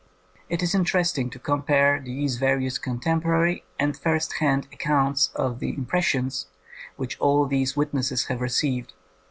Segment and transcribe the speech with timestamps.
[0.49, 6.47] It is interesting to compare these various contemporary and first hand accounts of the impressions
[6.95, 8.93] which all these witnesses have received.